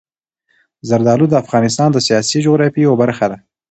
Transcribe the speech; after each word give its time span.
زردالو 0.89 1.25
د 1.29 1.33
افغانستان 1.43 1.89
د 1.91 1.97
سیاسي 2.07 2.37
جغرافیې 2.45 2.83
یوه 2.87 2.95
برخه 3.03 3.25
ده. 3.31 3.37